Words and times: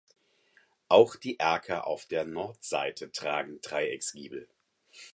Auch 0.87 1.15
die 1.15 1.37
Erker 1.37 1.85
auf 1.85 2.07
der 2.07 2.25
Nordseite 2.25 3.11
tragen 3.11 3.61
Dreiecksgiebel. 3.61 4.49